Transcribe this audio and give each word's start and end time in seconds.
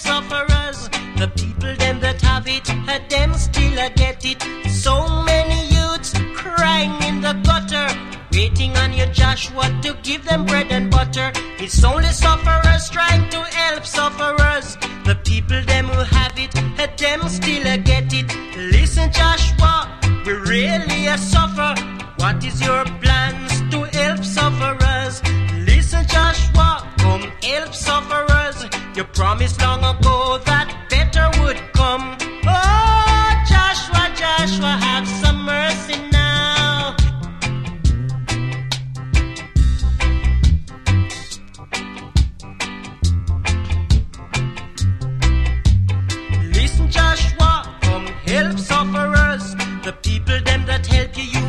Joshua, 9.33 9.65
to 9.81 9.97
give 10.03 10.23
them 10.25 10.45
bread 10.45 10.67
and 10.69 10.91
butter. 10.91 11.31
It's 11.57 11.83
only 11.83 12.09
sufferers 12.09 12.87
trying 12.91 13.27
to 13.31 13.39
help 13.41 13.83
sufferers. 13.83 14.77
The 15.05 15.17
people 15.25 15.59
them 15.63 15.87
who 15.87 16.03
have 16.03 16.37
it, 16.37 16.53
let 16.77 16.99
them 16.99 17.27
still 17.27 17.65
a 17.65 17.79
get 17.79 18.13
it. 18.13 18.29
Listen, 18.55 19.11
Joshua, 19.11 19.89
we 20.23 20.33
really 20.33 21.07
a 21.07 21.17
suffer. 21.17 21.73
What 22.17 22.45
is 22.45 22.61
your 22.61 22.85
plans 23.01 23.61
to 23.71 23.79
help 23.97 24.23
sufferers? 24.23 25.23
Listen, 25.65 26.05
Joshua, 26.05 26.87
come 26.99 27.23
help 27.41 27.73
sufferers. 27.73 28.65
You 28.95 29.03
promised 29.03 29.59
long 29.61 29.79
ago 29.79 30.37
that 30.45 30.62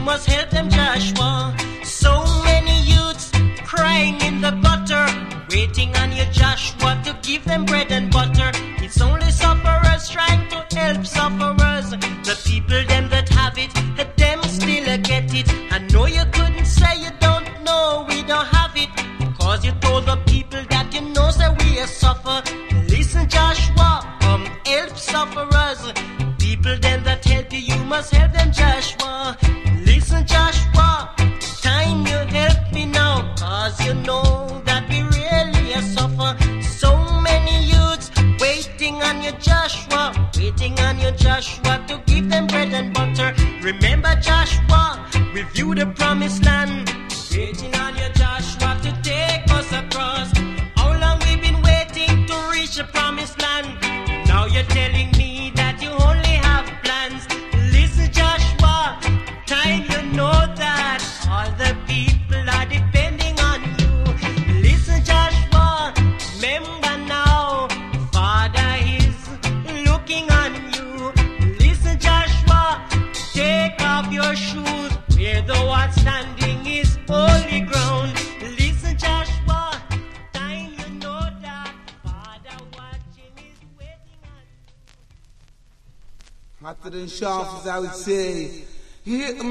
must 0.05 0.29
help 0.29 0.51
them, 0.51 0.69
Joshua. 0.69 1.57
So 1.83 2.13
many 2.45 2.77
youths 2.83 3.33
crying 3.65 4.21
in 4.21 4.41
the 4.43 4.51
gutter, 4.63 5.07
waiting 5.51 5.97
on 5.97 6.13
you, 6.13 6.25
Joshua, 6.31 7.01
to 7.05 7.17
give 7.23 7.45
them 7.45 7.65
bread 7.65 7.91
and 7.91 8.13
butter. 8.13 8.51
It's 8.85 9.01
only 9.01 9.31
sufferers 9.31 10.09
trying 10.11 10.47
to 10.51 10.59
help 10.77 11.07
sufferers. 11.07 11.91
The 12.29 12.37
people 12.45 12.85
them 12.87 13.09
that 13.09 13.29
have 13.31 13.57
it, 13.57 13.73
let 13.97 14.15
them 14.19 14.43
still 14.43 14.99
get 14.99 15.33
it. 15.35 15.49
I 15.73 15.79
know 15.91 16.07
you 16.07 16.25
couldn't 16.33 16.67
say 16.67 16.93
you 17.01 17.11
don't 17.21 17.49
know 17.65 18.05
we 18.09 18.23
don't 18.23 18.47
have 18.47 18.77
it, 18.77 18.91
cause 19.39 19.65
you 19.65 19.73
told 19.81 20.05
the 20.05 20.17
people 20.27 20.63
that 20.69 20.93
you 20.95 21.01
know 21.01 21.31
that 21.33 21.53
we 21.63 21.81
are 21.81 21.87
suffer. 21.87 22.43
Listen, 22.89 23.27
Joshua, 23.29 23.91
come 24.21 24.45
help 24.67 24.99
sufferers. 24.99 25.83
People 26.39 26.77
them 26.79 27.03
that 27.05 27.25
help 27.25 27.53
you, 27.53 27.59
you 27.61 27.85
must 27.85 28.15
help 28.15 28.33
them, 28.33 28.44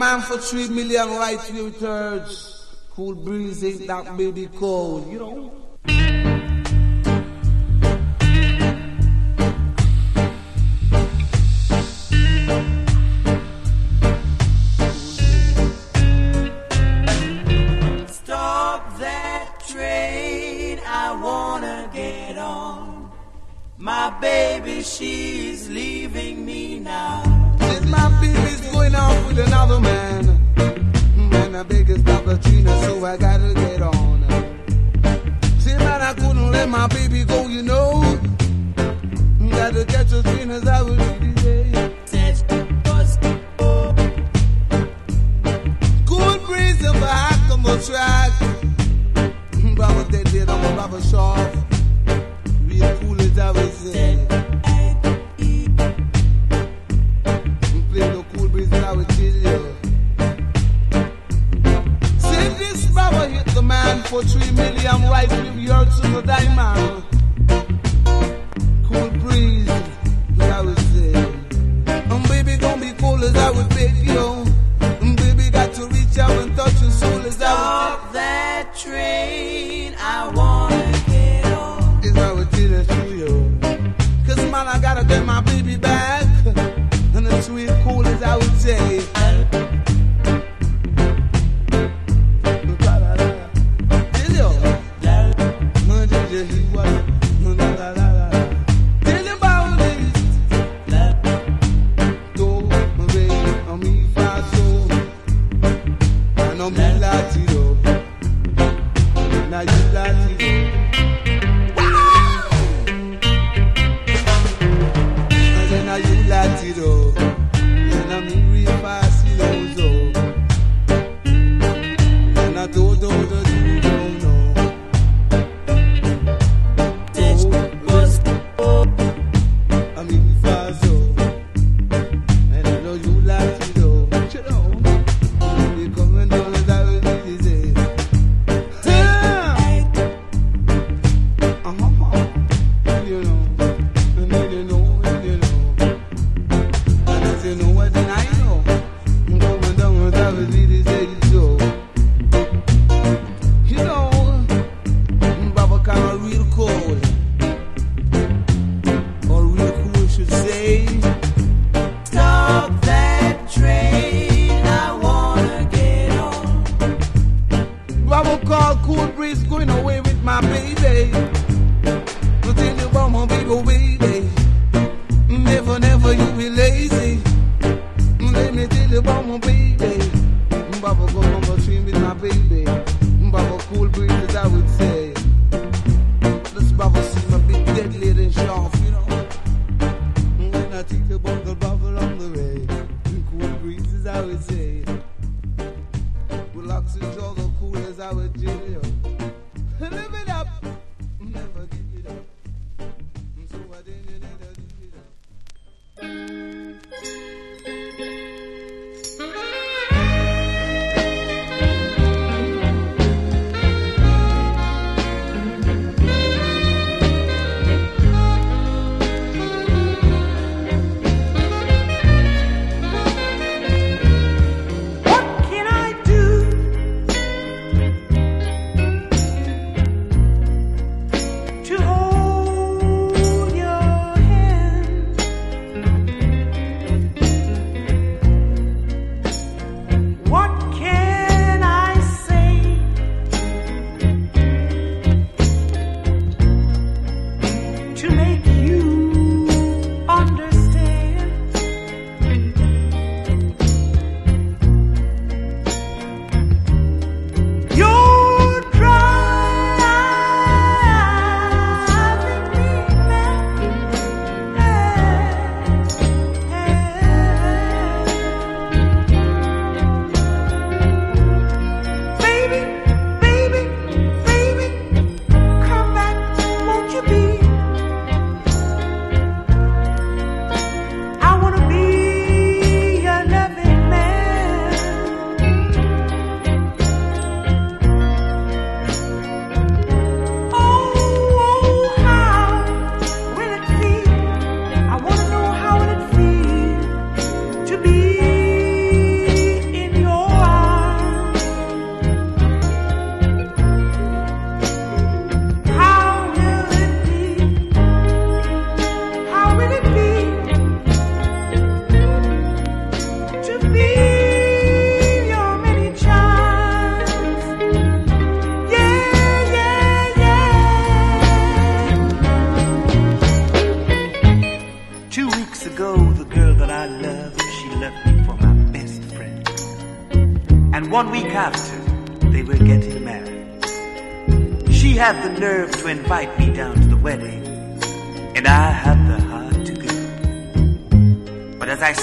man 0.04 0.22
for 0.22 0.38
three 0.38 0.68
million 0.68 1.08
right 1.12 1.40
thirds. 1.40 2.68
Cool 2.92 3.16
breeze 3.16 3.64
ain't 3.64 3.88
that 3.88 4.18
baby 4.18 4.48
cold, 4.60 5.10
you 5.12 5.20
know? 5.20 5.63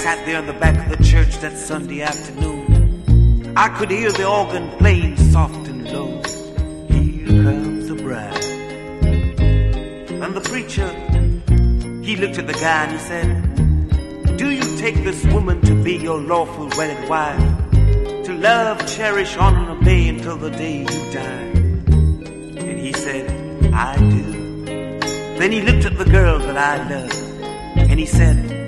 Sat 0.01 0.25
there 0.25 0.39
in 0.39 0.47
the 0.47 0.53
back 0.53 0.75
of 0.83 0.97
the 0.97 1.03
church 1.03 1.37
that 1.41 1.55
Sunday 1.55 2.01
afternoon, 2.01 3.53
I 3.55 3.69
could 3.77 3.91
hear 3.91 4.11
the 4.11 4.27
organ 4.27 4.67
playing 4.79 5.15
soft 5.15 5.67
and 5.67 5.83
low. 5.93 6.19
Here 6.89 7.27
comes 7.43 7.87
the 7.87 7.95
bride. 8.01 8.43
And 10.23 10.33
the 10.33 10.41
preacher 10.41 10.89
he 12.01 12.15
looked 12.15 12.39
at 12.39 12.47
the 12.47 12.53
guy 12.53 12.85
and 12.85 12.93
he 12.93 12.97
said, 12.97 14.37
Do 14.39 14.49
you 14.49 14.65
take 14.79 14.95
this 15.03 15.23
woman 15.25 15.61
to 15.61 15.75
be 15.83 15.97
your 15.97 16.19
lawful 16.19 16.67
wedded 16.75 17.07
wife? 17.07 17.39
To 18.25 18.33
love, 18.33 18.79
cherish, 18.87 19.37
honor, 19.37 19.69
and 19.69 19.81
obey 19.81 20.07
until 20.07 20.37
the 20.37 20.49
day 20.49 20.79
you 20.79 21.11
die? 21.13 21.45
And 22.65 22.79
he 22.79 22.91
said, 22.93 23.29
I 23.71 23.97
do. 23.97 24.65
Then 25.37 25.51
he 25.51 25.61
looked 25.61 25.85
at 25.85 25.95
the 25.95 26.05
girl 26.05 26.39
that 26.39 26.57
I 26.57 26.89
love 26.89 27.11
and 27.75 27.99
he 27.99 28.07
said, 28.07 28.60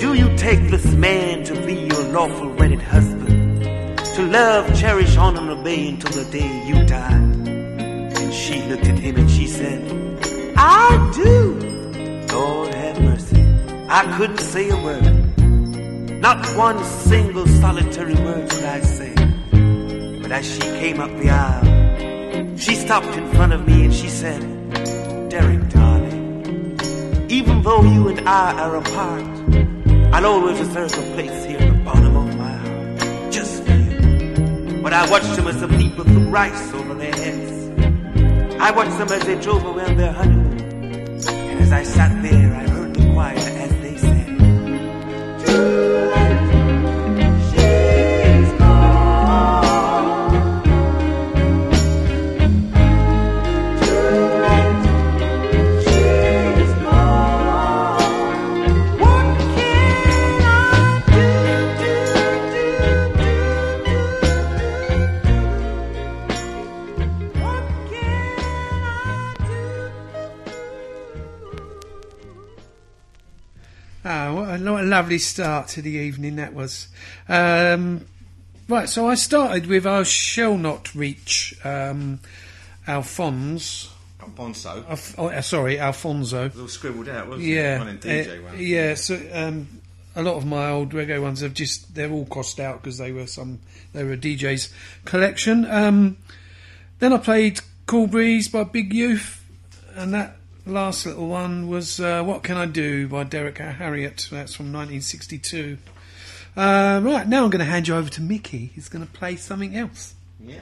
Do 0.00 0.12
you 0.12 0.36
take 0.36 0.70
this 0.70 0.84
man 0.94 1.42
to 1.44 1.54
be 1.66 1.74
your 1.74 2.02
lawful 2.12 2.50
wedded 2.50 2.82
husband? 2.82 3.62
To 4.16 4.22
love, 4.26 4.78
cherish, 4.78 5.16
honor, 5.16 5.40
and 5.40 5.50
obey 5.50 5.88
until 5.88 6.22
the 6.22 6.30
day 6.30 6.66
you 6.66 6.84
die? 6.84 7.12
And 7.12 8.32
she 8.32 8.62
looked 8.64 8.86
at 8.86 8.98
him 8.98 9.16
and 9.16 9.30
she 9.30 9.46
said, 9.46 9.80
I 10.56 11.12
do. 11.14 11.54
Lord 12.32 12.74
have 12.74 13.00
mercy. 13.00 13.42
I 13.88 14.16
couldn't 14.18 14.40
say 14.40 14.68
a 14.68 14.76
word. 14.76 15.38
Not 16.20 16.44
one 16.56 16.84
single 16.84 17.46
solitary 17.46 18.14
word 18.16 18.50
could 18.50 18.64
I 18.64 18.80
say. 18.80 19.14
But 20.20 20.30
as 20.30 20.44
she 20.44 20.60
came 20.60 21.00
up 21.00 21.10
the 21.22 21.30
aisle, 21.30 22.56
she 22.58 22.74
stopped 22.74 23.16
in 23.16 23.26
front 23.32 23.54
of 23.54 23.66
me 23.66 23.86
and 23.86 23.94
she 23.94 24.08
said, 24.08 24.40
Derek, 25.30 25.68
darling, 25.70 26.78
even 27.30 27.62
though 27.62 27.82
you 27.82 28.08
and 28.08 28.28
I 28.28 28.52
are 28.60 28.76
apart, 28.76 29.75
I'll 30.16 30.24
always 30.24 30.58
reserve 30.58 30.94
a 30.94 31.12
place 31.12 31.44
here 31.44 31.58
at 31.58 31.70
the 31.70 31.78
bottom 31.84 32.16
of 32.16 32.36
my 32.38 32.50
heart, 32.50 33.30
just 33.30 33.62
for 33.62 33.72
you. 33.72 34.80
But 34.82 34.94
I 34.94 35.10
watched 35.10 35.36
them 35.36 35.46
as 35.46 35.60
the 35.60 35.68
people 35.68 36.04
threw 36.04 36.30
rice 36.30 36.72
over 36.72 36.94
their 36.94 37.14
heads. 37.14 38.58
I 38.58 38.70
watched 38.70 38.96
them 38.96 39.08
as 39.10 39.22
they 39.26 39.38
drove 39.38 39.62
around 39.66 39.98
their 39.98 40.14
honeymoon. 40.14 40.58
And 41.28 41.60
as 41.60 41.70
I 41.70 41.82
sat 41.82 42.22
there, 42.22 42.45
lovely 74.86 75.18
start 75.18 75.68
to 75.68 75.82
the 75.82 75.90
evening 75.90 76.36
that 76.36 76.54
was. 76.54 76.88
Um, 77.28 78.06
right, 78.68 78.88
so 78.88 79.08
I 79.08 79.14
started 79.14 79.66
with 79.66 79.86
I 79.86 80.02
shall 80.04 80.56
not 80.56 80.94
reach 80.94 81.54
um, 81.64 82.20
Alphonse. 82.86 83.90
Alphonso. 84.20 84.84
Alf- 84.88 85.14
oh, 85.18 85.28
uh, 85.28 85.40
sorry, 85.42 85.78
Alphonso. 85.78 86.46
It 86.46 86.52
was 86.52 86.60
all 86.62 86.68
scribbled 86.68 87.08
out, 87.08 87.28
wasn't 87.28 87.46
Yeah, 87.48 87.76
it? 87.76 87.78
One 87.78 87.88
in 87.88 87.98
DJ 87.98 88.38
uh, 88.38 88.42
one. 88.42 88.54
yeah. 88.58 88.94
So 88.94 89.20
um, 89.32 89.68
a 90.16 90.22
lot 90.22 90.36
of 90.36 90.44
my 90.46 90.70
old 90.70 90.92
reggae 90.92 91.20
ones 91.20 91.40
have 91.42 91.54
just 91.54 91.94
they're 91.94 92.10
all 92.10 92.26
crossed 92.26 92.58
out 92.58 92.82
because 92.82 92.98
they 92.98 93.12
were 93.12 93.26
some 93.26 93.60
they 93.92 94.02
were 94.04 94.12
a 94.14 94.16
DJ's 94.16 94.72
collection. 95.04 95.64
Um, 95.70 96.16
then 96.98 97.12
I 97.12 97.18
played 97.18 97.60
Cool 97.86 98.06
Breeze 98.08 98.48
by 98.48 98.64
Big 98.64 98.92
Youth, 98.92 99.44
and 99.94 100.12
that 100.14 100.36
last 100.66 101.06
little 101.06 101.28
one 101.28 101.68
was 101.68 102.00
uh, 102.00 102.22
What 102.22 102.42
Can 102.42 102.56
I 102.56 102.66
Do 102.66 103.08
by 103.08 103.24
Derrick 103.24 103.58
Harriott. 103.58 104.28
That's 104.30 104.54
from 104.54 104.66
1962. 104.72 105.78
Uh, 106.56 107.00
right 107.04 107.26
now, 107.28 107.44
I'm 107.44 107.50
going 107.50 107.60
to 107.60 107.64
hand 107.70 107.86
you 107.88 107.94
over 107.94 108.08
to 108.10 108.22
Mickey. 108.22 108.70
He's 108.74 108.88
going 108.88 109.06
to 109.06 109.12
play 109.12 109.36
something 109.36 109.76
else. 109.76 110.14
Yeah. 110.40 110.60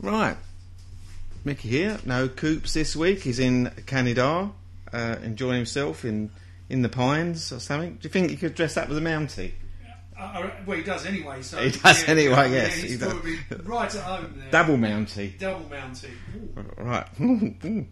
Right. 0.00 0.36
Mickey 1.44 1.68
here. 1.68 1.98
No 2.04 2.28
Coops 2.28 2.72
this 2.74 2.94
week. 2.94 3.20
He's 3.22 3.38
in 3.38 3.70
Canada, 3.86 4.50
uh, 4.92 5.16
enjoying 5.22 5.56
himself 5.56 6.04
in 6.04 6.30
in 6.68 6.82
the 6.82 6.88
pines 6.88 7.52
or 7.52 7.58
something. 7.60 7.94
Do 7.94 7.98
you 8.04 8.10
think 8.10 8.30
he 8.30 8.36
could 8.36 8.54
dress 8.54 8.76
up 8.76 8.88
as 8.88 8.96
a 8.96 9.00
Mountie? 9.00 9.52
Uh, 10.18 10.48
well, 10.64 10.76
he 10.78 10.84
does 10.84 11.04
anyway. 11.04 11.42
So 11.42 11.58
He 11.58 11.70
does 11.70 12.04
anyway, 12.08 12.50
yes, 12.52 12.74
he 12.76 12.96
does. 12.96 13.12
right 13.64 13.92
at 13.94 14.00
home 14.02 14.34
there. 14.36 14.50
Double 14.50 14.76
Mountie. 14.76 15.36
Double 15.38 15.68
mounting. 15.68 16.12
Right. 16.76 17.06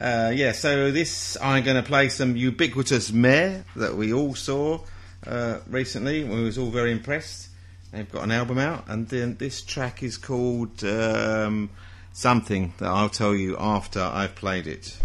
uh, 0.00 0.32
yeah, 0.34 0.52
so 0.52 0.90
this, 0.90 1.36
I'm 1.42 1.62
going 1.62 1.76
to 1.76 1.82
play 1.82 2.08
some 2.08 2.36
Ubiquitous 2.36 3.12
Meh 3.12 3.60
that 3.76 3.94
we 3.96 4.12
all 4.12 4.34
saw 4.34 4.80
uh, 5.26 5.58
recently. 5.68 6.24
We 6.24 6.42
was 6.42 6.56
all 6.56 6.70
very 6.70 6.90
impressed. 6.92 7.48
They've 7.92 8.10
got 8.10 8.24
an 8.24 8.30
album 8.30 8.58
out, 8.58 8.84
and 8.88 9.08
then 9.08 9.36
this 9.36 9.62
track 9.62 10.02
is 10.02 10.16
called 10.16 10.82
um, 10.84 11.70
something 12.12 12.72
that 12.78 12.88
I'll 12.88 13.08
tell 13.08 13.34
you 13.34 13.56
after 13.58 14.00
I've 14.00 14.36
played 14.36 14.66
it. 14.66 14.96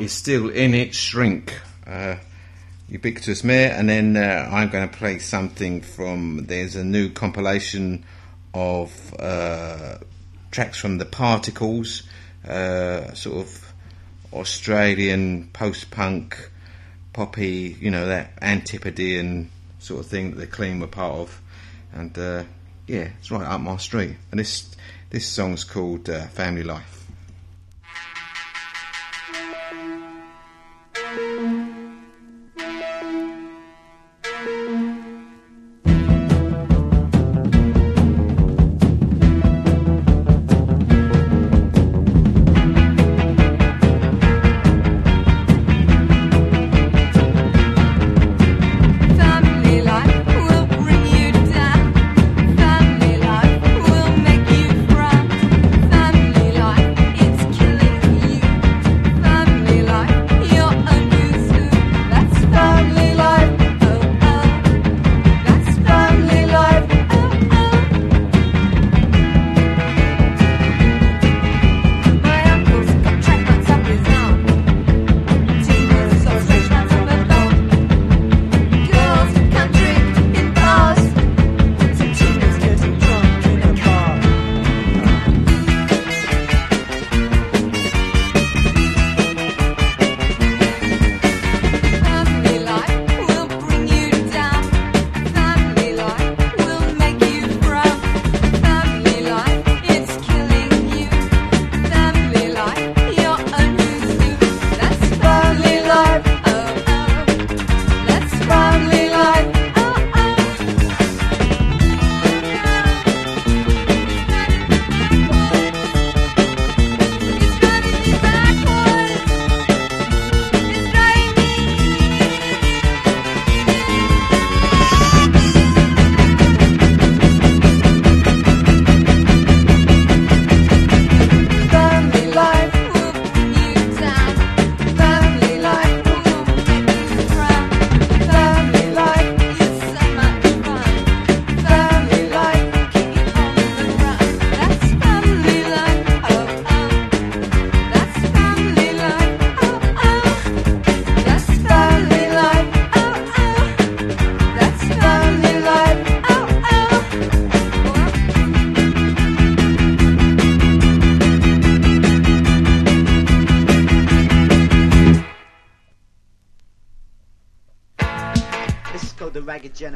Is 0.00 0.12
Still 0.12 0.48
in 0.48 0.72
its 0.72 0.96
Shrink. 0.96 1.60
Uh, 1.86 2.16
Ubiquitous 2.88 3.44
Meh, 3.44 3.66
and 3.66 3.86
then 3.86 4.16
uh, 4.16 4.48
I'm 4.50 4.70
going 4.70 4.88
to 4.88 4.96
play 4.96 5.18
something 5.18 5.82
from. 5.82 6.46
There's 6.46 6.74
a 6.74 6.82
new 6.82 7.10
compilation 7.10 8.04
of 8.54 9.14
uh, 9.20 9.98
tracks 10.50 10.78
from 10.78 10.96
the 10.96 11.04
Particles, 11.04 12.04
uh, 12.48 13.12
sort 13.12 13.46
of 13.46 13.72
Australian 14.32 15.50
post 15.52 15.90
punk, 15.90 16.50
poppy, 17.12 17.76
you 17.78 17.90
know, 17.90 18.06
that 18.06 18.32
Antipodean 18.40 19.50
sort 19.80 20.00
of 20.00 20.06
thing 20.06 20.30
that 20.30 20.36
the 20.38 20.46
Clean 20.46 20.80
were 20.80 20.86
part 20.86 21.14
of. 21.16 21.42
And 21.92 22.18
uh, 22.18 22.44
yeah, 22.86 23.10
it's 23.18 23.30
right 23.30 23.46
up 23.46 23.60
my 23.60 23.76
street. 23.76 24.16
And 24.30 24.40
this, 24.40 24.74
this 25.10 25.26
song's 25.26 25.62
called 25.62 26.08
uh, 26.08 26.26
Family 26.28 26.62
Life. 26.62 26.99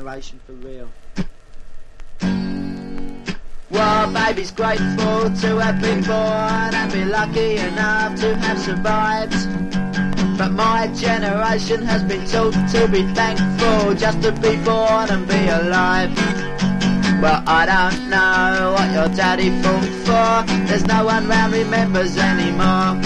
Generation 0.04 0.38
for 0.44 0.52
real. 0.52 0.88
Well, 3.70 4.12
baby's 4.12 4.50
grateful 4.50 5.30
to 5.40 5.58
have 5.58 5.80
been 5.80 6.02
born 6.02 6.75
and 6.75 6.92
be 6.92 7.06
lucky 7.06 7.56
enough 7.56 8.20
to 8.20 8.37
have 8.37 8.58
survived. 8.58 9.32
But 10.37 10.52
my 10.52 10.88
generation 10.88 11.82
has 11.87 12.02
been 12.04 12.26
taught 12.26 12.52
to 12.73 12.87
be 12.88 13.02
thankful 13.14 13.94
just 13.94 14.20
to 14.23 14.32
be 14.32 14.56
born 14.58 15.08
and 15.08 15.26
be 15.26 15.49
alive. 15.49 16.14
Well, 17.23 17.42
I 17.46 17.64
don't 17.64 18.11
know 18.11 18.75
what 18.76 18.92
your 18.92 19.08
daddy 19.16 19.49
fought 19.62 19.88
for. 20.04 20.66
There's 20.66 20.84
no 20.84 21.06
one 21.06 21.26
round 21.26 21.54
remembers 21.54 22.18
anymore. 22.18 23.00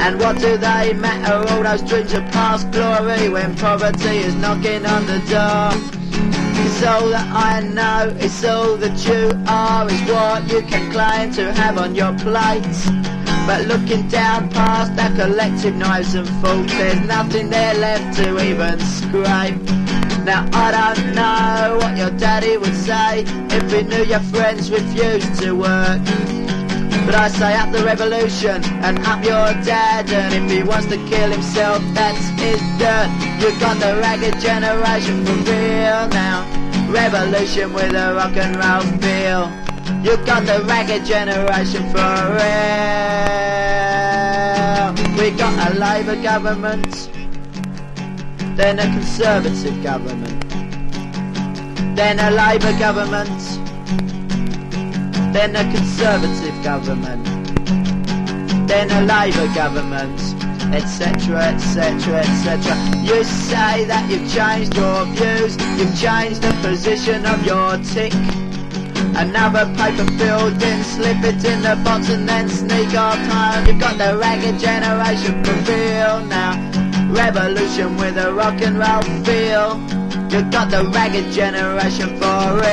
And 0.00 0.20
what 0.20 0.38
do 0.38 0.56
they 0.56 0.94
matter, 0.94 1.52
all 1.52 1.62
those 1.62 1.82
dreams 1.82 2.12
of 2.14 2.22
past 2.30 2.70
glory 2.70 3.28
when 3.28 3.54
poverty 3.56 4.18
is 4.18 4.34
knocking 4.36 4.86
on 4.86 5.04
the 5.06 5.18
door? 5.28 5.97
It's 6.78 6.86
all 6.86 7.08
that 7.08 7.26
I 7.34 7.58
know, 7.58 8.14
it's 8.20 8.44
all 8.44 8.76
that 8.76 8.94
you 9.04 9.34
are, 9.48 9.90
is 9.90 10.00
what 10.06 10.46
you 10.48 10.62
can 10.62 10.92
claim 10.92 11.32
to 11.32 11.52
have 11.52 11.76
on 11.76 11.96
your 11.96 12.14
plate. 12.18 12.62
But 13.48 13.66
looking 13.66 14.06
down 14.06 14.48
past 14.50 14.94
our 14.94 15.10
collective 15.10 15.74
knives 15.74 16.14
and 16.14 16.28
forks, 16.38 16.70
there's 16.70 17.00
nothing 17.00 17.50
there 17.50 17.74
left 17.74 18.16
to 18.18 18.38
even 18.38 18.78
scrape. 18.78 19.58
Now 20.22 20.48
I 20.52 20.70
don't 20.70 21.16
know 21.16 21.78
what 21.82 21.96
your 21.96 22.10
daddy 22.10 22.56
would 22.56 22.76
say 22.76 23.24
if 23.26 23.72
he 23.72 23.82
knew 23.82 24.04
your 24.04 24.22
friends 24.30 24.70
refused 24.70 25.34
to 25.42 25.56
work. 25.56 25.98
But 27.04 27.16
I 27.16 27.26
say 27.26 27.56
up 27.56 27.72
the 27.72 27.82
revolution 27.82 28.62
and 28.86 29.00
up 29.00 29.24
your 29.24 29.50
dad 29.64 30.10
And 30.10 30.44
if 30.44 30.50
he 30.50 30.62
wants 30.62 30.86
to 30.88 30.96
kill 31.08 31.32
himself, 31.32 31.82
that's 31.94 32.28
his 32.38 32.60
dirt 32.78 33.08
You've 33.40 33.58
got 33.58 33.80
the 33.80 33.98
ragged 33.98 34.38
generation 34.40 35.24
for 35.24 35.32
real 35.32 36.06
now 36.08 36.67
Revolution 36.88 37.72
with 37.72 37.94
a 37.94 38.14
rock 38.14 38.36
and 38.36 38.56
roll 38.56 38.82
feel. 39.00 39.50
You 40.02 40.16
got 40.26 40.46
the 40.46 40.64
ragged 40.66 41.04
generation 41.04 41.82
for 41.90 42.14
real. 42.34 42.58
We 45.18 45.30
got 45.36 45.54
a 45.70 45.78
Labour 45.78 46.22
government 46.22 47.10
Then 48.56 48.78
a 48.78 48.84
Conservative 48.84 49.82
government 49.82 50.48
Then 51.96 52.20
a 52.20 52.30
Labour 52.30 52.78
government 52.78 53.58
then 55.32 55.54
a 55.54 55.62
Conservative 55.70 56.64
government, 56.64 57.24
then 58.66 58.90
a 58.90 59.02
Labour 59.02 59.54
government, 59.54 60.18
etc., 60.74 61.38
etc., 61.54 62.18
etc. 62.18 62.76
You 63.02 63.24
say 63.24 63.84
that 63.84 64.08
you've 64.10 64.30
changed 64.30 64.76
your 64.76 65.04
views, 65.16 65.56
you've 65.78 65.96
changed 65.98 66.42
the 66.42 66.52
position 66.62 67.24
of 67.24 67.44
your 67.44 67.78
tick. 67.78 68.12
Another 69.16 69.64
paper 69.76 70.02
in, 70.02 70.84
slip 70.84 71.24
it 71.24 71.44
in 71.44 71.62
the 71.62 71.80
box 71.84 72.10
and 72.10 72.28
then 72.28 72.48
sneak 72.48 72.94
off 72.94 73.18
home. 73.18 73.66
You've 73.66 73.80
got 73.80 73.98
the 73.98 74.16
ragged 74.18 74.60
generation 74.60 75.42
for 75.42 75.54
real 75.70 76.24
now. 76.26 76.54
Revolution 77.10 77.96
with 77.96 78.16
a 78.18 78.32
rock 78.32 78.60
and 78.60 78.78
roll 78.78 79.02
feel. 79.24 79.80
You've 80.30 80.50
got 80.50 80.70
the 80.70 80.84
ragged 80.92 81.32
generation 81.32 82.08
for 82.20 82.54
real. 82.54 82.68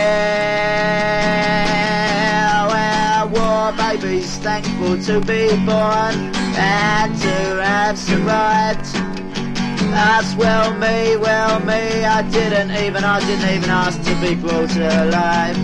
Well, 2.70 3.30
war 3.30 3.72
babies 3.78 4.38
thankful 4.38 5.02
to 5.04 5.22
be 5.22 5.56
born 5.66 6.45
and 6.58 7.16
to 7.22 7.96
survived. 7.98 8.86
As 9.98 10.36
well 10.36 10.74
me, 10.74 11.16
well 11.18 11.60
me, 11.62 12.04
I 12.04 12.22
didn't 12.30 12.72
even, 12.72 13.04
I 13.04 13.20
didn't 13.20 13.50
even 13.56 13.70
ask 13.70 14.02
to 14.02 14.16
be 14.22 14.36
brought 14.36 14.76
alive. 14.76 15.58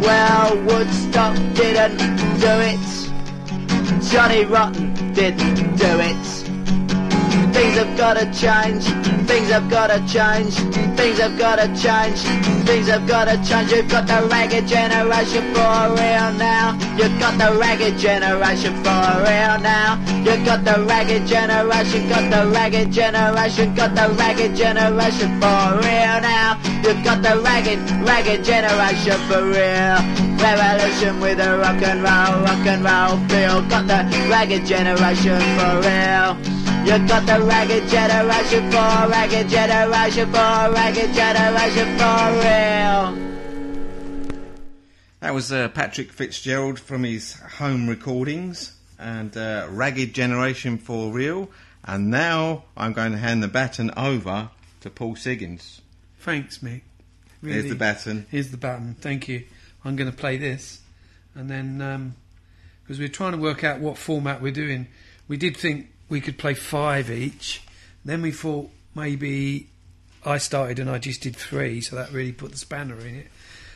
Well, 0.00 0.56
Woodstock 0.64 1.36
didn't 1.54 1.98
do 2.40 2.54
it. 2.70 4.02
Johnny 4.10 4.44
Rotten 4.44 5.12
didn't 5.12 5.76
do 5.76 6.00
it. 6.00 6.31
Things 7.52 7.76
have 7.76 7.96
gotta 7.96 8.24
change. 8.32 8.84
Things 9.28 9.48
have 9.50 9.68
gotta 9.68 9.98
change. 10.06 10.54
Things 10.96 11.18
have 11.18 11.38
gotta 11.38 11.68
change. 11.76 12.20
Things 12.66 12.88
have 12.88 13.06
gotta 13.06 13.36
change. 13.44 13.70
You've 13.72 13.88
got 13.88 14.06
the 14.06 14.26
ragged 14.30 14.66
generation 14.66 15.44
for 15.54 15.94
real 15.96 16.32
now. 16.40 16.78
You've 16.96 17.18
got 17.20 17.36
the 17.38 17.56
ragged 17.58 17.98
generation 17.98 18.74
for 18.84 19.04
real 19.24 19.56
now. 19.60 20.00
You've 20.24 20.44
got 20.44 20.64
the 20.64 20.84
ragged 20.88 21.26
generation. 21.26 22.08
Got 22.08 22.30
the 22.30 22.50
ragged 22.50 22.92
generation. 22.92 23.74
Got 23.74 23.94
the 23.94 24.14
ragged 24.18 24.56
generation 24.56 25.30
for 25.40 25.60
real 25.84 26.16
now. 26.24 26.58
You've 26.84 27.04
got 27.04 27.22
the 27.22 27.40
ragged, 27.42 27.78
ragged 28.06 28.44
generation 28.44 29.18
for 29.28 29.42
real. 29.44 29.98
Revolution 30.42 31.20
with 31.20 31.38
a 31.38 31.58
rock 31.58 31.82
and 31.82 32.02
roll, 32.02 32.42
rock 32.44 32.66
and 32.66 32.82
roll 32.82 33.18
feel. 33.28 33.62
Got 33.68 33.86
the 33.86 34.28
ragged 34.28 34.66
generation 34.66 35.40
for 35.56 35.80
real. 35.80 36.61
You 36.84 36.98
got 37.06 37.24
the 37.26 37.44
ragged 37.46 37.88
generation 37.88 38.70
for 38.72 39.08
ragged 39.08 39.48
generation 39.48 40.26
for 40.26 40.72
ragged 40.72 41.14
generation 41.14 41.96
for 41.96 42.32
real. 42.42 43.32
That 45.20 45.32
was 45.32 45.52
uh, 45.52 45.68
Patrik 45.68 46.10
Fitzgerald 46.10 46.80
from 46.80 47.04
his 47.04 47.34
home 47.34 47.88
recordings 47.88 48.76
and 48.98 49.36
uh, 49.36 49.68
Ragged 49.70 50.12
Generation 50.12 50.76
for 50.76 51.12
Real. 51.12 51.48
And 51.84 52.10
now 52.10 52.64
I'm 52.76 52.92
going 52.92 53.12
to 53.12 53.18
hand 53.18 53.44
the 53.44 53.48
baton 53.48 53.92
over 53.96 54.50
to 54.80 54.90
Paul 54.90 55.14
Siggins. 55.14 55.82
Thanks, 56.18 56.58
Mick. 56.58 56.80
Here's 57.44 57.68
the 57.68 57.76
baton. 57.76 58.26
Here's 58.28 58.50
the 58.50 58.56
baton. 58.56 58.96
Thank 59.00 59.28
you. 59.28 59.44
I'm 59.84 59.94
going 59.94 60.10
to 60.10 60.16
play 60.16 60.36
this, 60.36 60.80
and 61.36 61.48
then 61.48 62.14
because 62.82 62.98
we're 62.98 63.06
trying 63.06 63.32
to 63.32 63.38
work 63.38 63.62
out 63.62 63.78
what 63.78 63.96
format 63.96 64.42
we're 64.42 64.50
doing, 64.50 64.88
we 65.28 65.36
did 65.36 65.56
think 65.56 65.91
we 66.12 66.20
could 66.20 66.36
play 66.36 66.52
five 66.52 67.10
each. 67.10 67.62
Then 68.04 68.20
we 68.20 68.32
thought 68.32 68.70
maybe 68.94 69.66
I 70.26 70.36
started 70.36 70.78
and 70.78 70.90
I 70.90 70.98
just 70.98 71.22
did 71.22 71.34
three, 71.34 71.80
so 71.80 71.96
that 71.96 72.12
really 72.12 72.32
put 72.32 72.52
the 72.52 72.58
spanner 72.58 73.00
in 73.00 73.14
it. 73.14 73.28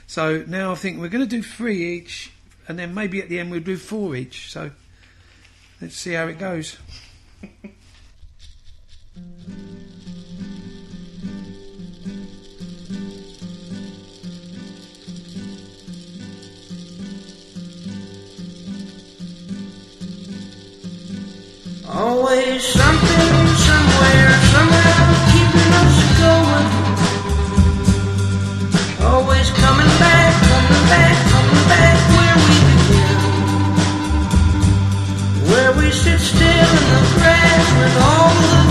So 0.07 0.44
now 0.46 0.70
I 0.70 0.75
think 0.75 1.01
we're 1.01 1.09
going 1.09 1.27
to 1.27 1.37
do 1.37 1.42
three 1.42 1.96
each, 1.96 2.31
and 2.68 2.79
then 2.79 2.92
maybe 2.92 3.22
at 3.22 3.31
the 3.31 3.40
end 3.40 3.51
we'll 3.51 3.61
do 3.61 3.79
four 3.79 4.14
each. 4.14 4.53
So 4.53 4.70
let's 5.81 5.96
see 5.96 6.12
how 6.12 6.27
it 6.27 6.38
goes. 6.38 6.77
Always 21.88 22.64
something, 22.66 23.46
somewhere, 23.62 24.31
somehow 24.51 25.07
keeping 25.31 25.72
us 25.85 25.99
going. 26.18 26.66
Always 29.07 29.51
coming 29.51 29.92
back, 30.03 30.35
coming 30.51 30.85
back, 30.90 31.16
coming 31.31 31.62
back 31.70 31.96
where 32.16 32.37
we 32.42 32.59
began. 32.66 33.18
Where 35.46 35.72
we 35.79 35.90
sit 35.92 36.18
still 36.18 36.42
in 36.42 36.85
the 36.90 37.03
grass 37.14 37.64
with 37.79 37.96
all 38.03 38.35
the 38.35 38.65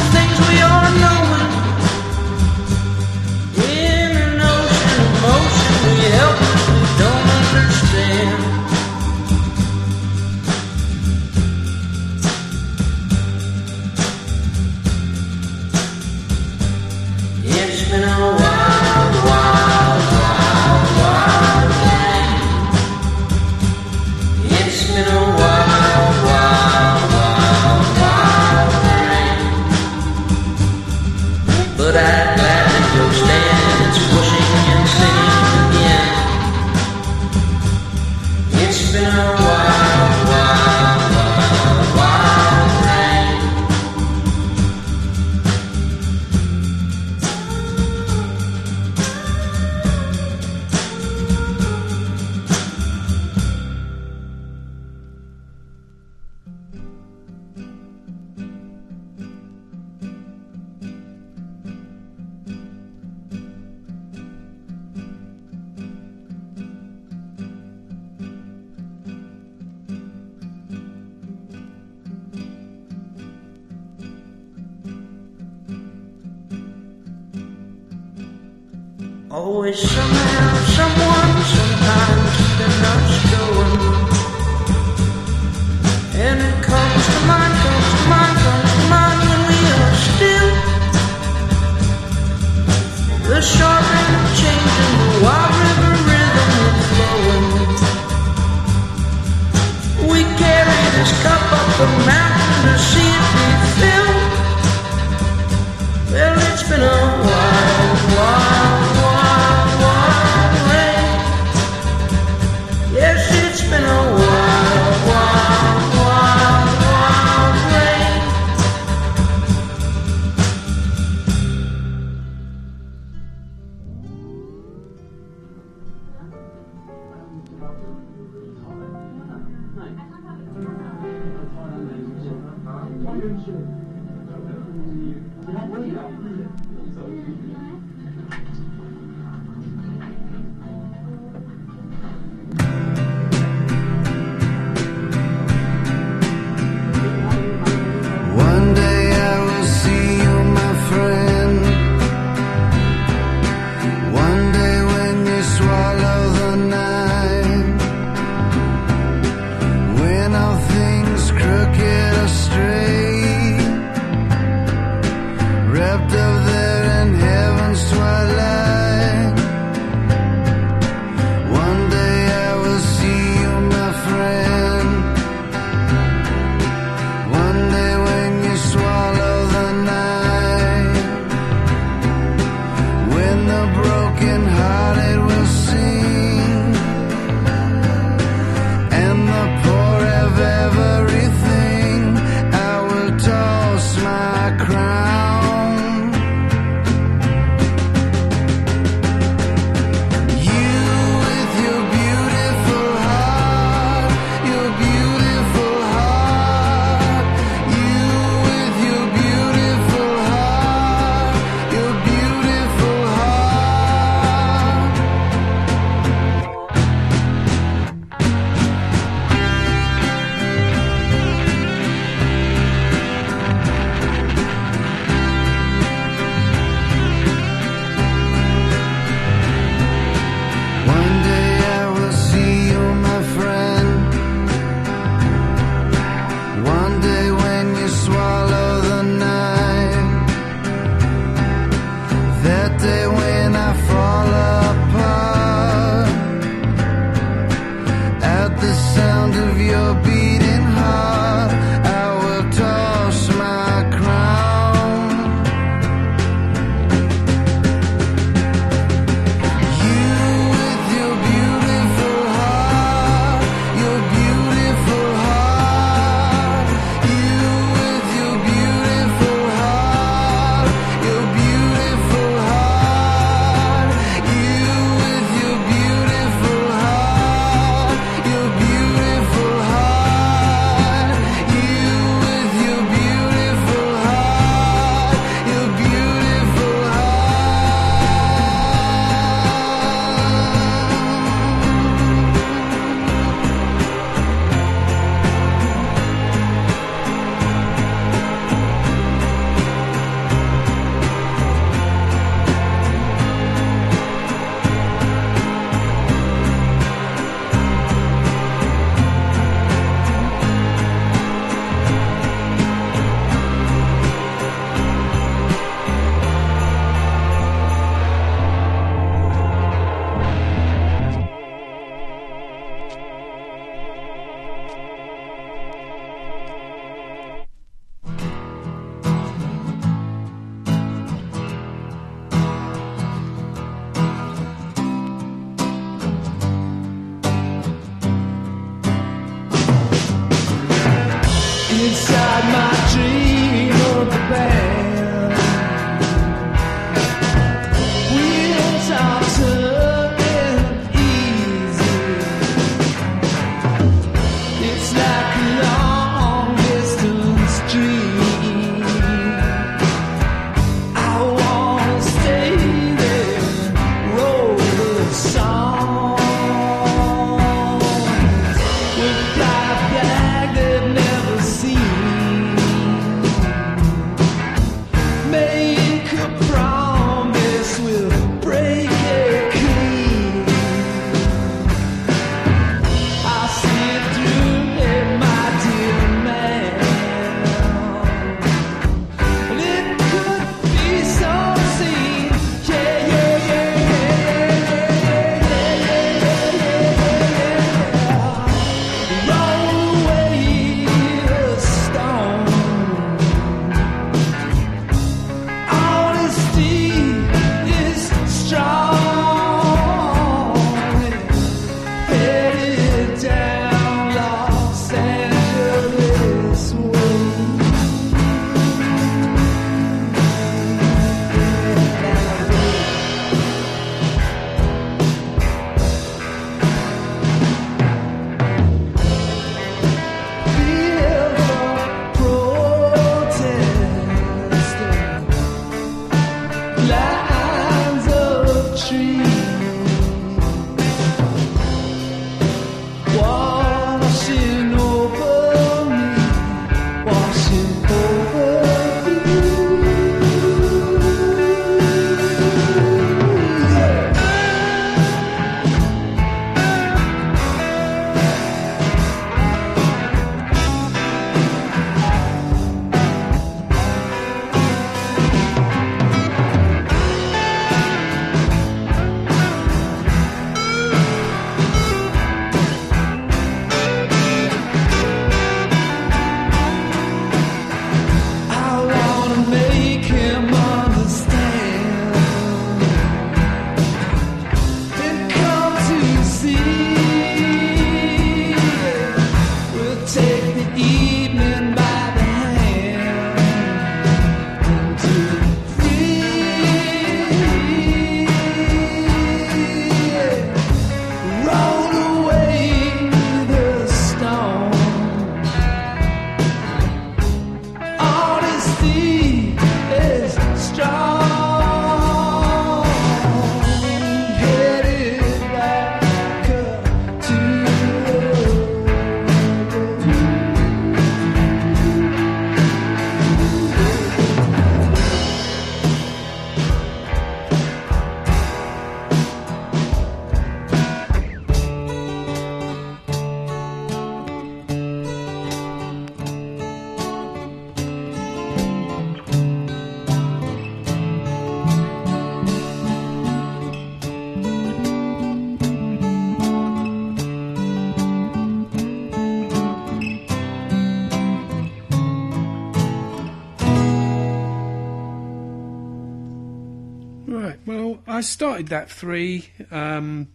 I 558.16 558.22
started 558.22 558.70
that 558.70 558.90
three 558.90 559.50
um, 559.72 560.30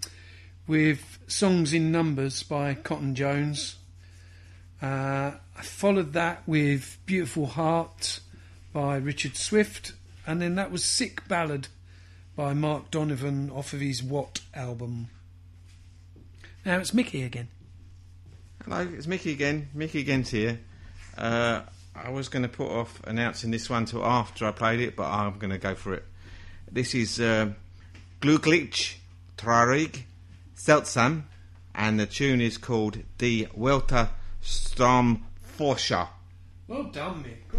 with 0.67 1.19
Songs 1.29 1.73
in 1.73 1.91
Numbers 1.91 2.43
by 2.43 2.75
Cotton 2.75 3.15
Jones. 3.15 3.77
Uh, 4.83 5.31
I 5.57 5.63
followed 5.63 6.13
that 6.13 6.47
with 6.47 6.99
Beautiful 7.07 7.47
Heart 7.47 8.21
by 8.75 8.97
Richard 8.99 9.35
Swift, 9.35 9.95
and 10.27 10.43
then 10.43 10.57
that 10.57 10.71
was 10.71 10.85
Sic 10.85 11.27
Ballad 11.27 11.69
by 12.37 12.53
Mark 12.53 12.91
Donovan 12.91 13.49
off 13.49 13.73
of 13.73 13.81
his 13.81 14.03
What 14.03 14.43
album. 14.53 15.09
Now 16.67 16.81
it's 16.81 16.93
Mickey 16.93 17.23
again. 17.23 17.49
Hello, 18.63 18.87
it's 18.93 19.07
Mickey 19.07 19.33
again. 19.33 19.71
Mickey 19.73 20.01
again's 20.01 20.29
here. 20.29 20.61
Uh, 21.17 21.63
I 21.97 22.11
was 22.11 22.29
going 22.29 22.43
to 22.43 22.49
put 22.51 22.69
off 22.69 23.01
announcing 23.05 23.51
this 23.51 23.71
one 23.71 23.87
till 23.87 24.05
after 24.05 24.45
I 24.45 24.51
played 24.51 24.81
it, 24.81 24.97
but 24.97 25.07
I'm 25.11 25.39
going 25.39 25.53
to 25.53 25.59
go 25.59 25.75
for 25.75 25.95
it. 25.95 26.05
This 26.71 26.95
is 26.95 27.19
uh, 27.19 27.55
Glücklich 28.21 29.01
Traurig 29.39 30.05
Seltsam, 30.55 31.25
and 31.75 31.99
the 31.99 32.05
tune 32.05 32.43
is 32.43 32.59
called 32.59 32.99
Die 33.17 33.49
Welter 33.57 34.11
Stromforscher. 34.43 36.09
Well 36.69 36.91
done, 36.93 37.25
Mick. 37.25 37.51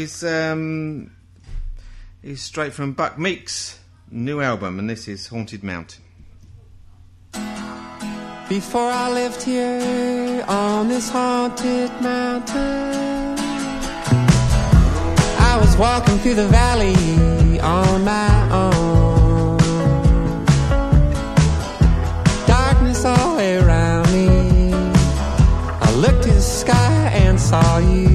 is 0.00 0.24
um, 0.24 1.10
is 2.22 2.40
straight 2.40 2.72
from 2.72 2.92
Buck 2.92 3.18
Meek's 3.18 3.78
new 4.10 4.40
album, 4.40 4.78
and 4.78 4.88
this 4.88 5.06
is 5.06 5.28
Haunted 5.28 5.62
Mountain. 5.62 6.02
Before 8.48 8.90
I 8.90 9.10
lived 9.10 9.42
here 9.42 10.44
on 10.48 10.88
this 10.88 11.08
haunted 11.10 11.90
mountain, 12.00 13.38
I 15.50 15.58
was 15.60 15.76
walking 15.76 16.18
through 16.18 16.36
the 16.36 16.48
valley 16.48 17.60
on 17.60 18.04
my 18.04 18.32
own. 18.62 19.58
Darkness 22.46 23.04
all 23.04 23.38
around 23.38 24.10
me. 24.12 24.72
I 25.86 25.92
looked 25.94 26.22
to 26.22 26.32
the 26.32 26.40
sky 26.40 27.10
and 27.14 27.38
saw 27.38 27.78
you. 27.78 28.09